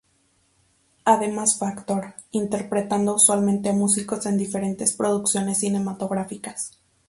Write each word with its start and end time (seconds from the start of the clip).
Además 1.05 1.59
fue 1.59 1.67
actor, 1.67 2.15
interpretando 2.31 3.13
usualmente 3.13 3.69
a 3.69 3.73
músicos 3.73 4.25
en 4.25 4.35
diferentes 4.35 4.93
producciones 4.93 5.59
cinematográficas. 5.59 6.81